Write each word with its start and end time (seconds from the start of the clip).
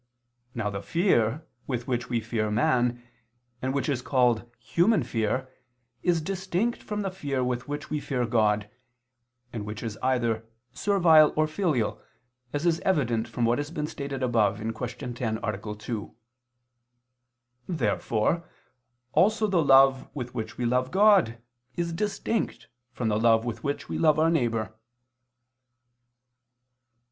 Now 0.55 0.71
the 0.71 0.81
fear 0.81 1.45
with 1.67 1.87
which 1.87 2.09
we 2.09 2.21
fear 2.21 2.49
man, 2.49 3.03
and 3.61 3.71
which 3.71 3.87
is 3.87 4.01
called 4.01 4.49
human 4.57 5.03
fear, 5.03 5.47
is 6.01 6.23
distinct 6.23 6.81
from 6.81 7.03
the 7.03 7.11
fear 7.11 7.43
with 7.43 7.67
which 7.67 7.91
we 7.91 7.99
fear 7.99 8.25
God, 8.25 8.67
and 9.53 9.63
which 9.63 9.83
is 9.83 9.99
either 10.01 10.43
servile 10.73 11.31
or 11.35 11.45
filial, 11.45 12.01
as 12.51 12.65
is 12.65 12.79
evident 12.79 13.27
from 13.27 13.45
what 13.45 13.59
has 13.59 13.69
been 13.69 13.85
stated 13.85 14.23
above 14.23 14.57
(Q. 14.57 14.73
10, 15.13 15.39
A. 15.43 15.75
2). 15.75 16.15
Therefore 17.67 18.49
also 19.13 19.45
the 19.45 19.63
love 19.63 20.09
with 20.15 20.33
which 20.33 20.57
we 20.57 20.65
love 20.65 20.89
God, 20.89 21.37
is 21.75 21.93
distinct 21.93 22.69
from 22.91 23.09
the 23.09 23.19
love 23.19 23.45
with 23.45 23.63
which 23.63 23.87
we 23.87 23.99
love 23.99 24.17
our 24.17 24.31
neighbor. 24.31 24.73